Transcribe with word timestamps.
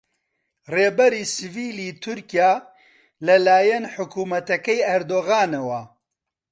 ڕێبەری 0.73 1.23
سڤیلی 1.35 1.89
تورکیا 2.03 2.51
لەلایەن 3.27 3.85
حکوومەتەکەی 3.95 4.85
ئەردۆغانەوە 4.87 5.81